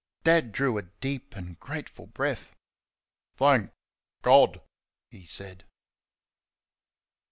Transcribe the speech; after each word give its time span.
Dad 0.23 0.51
drew 0.51 0.79
a 0.79 0.81
deep 0.81 1.35
and 1.35 1.59
grateful 1.59 2.07
breath. 2.07 2.55
"Thank 3.35 3.69
God!" 4.23 4.59
he 5.11 5.23
said. 5.25 5.63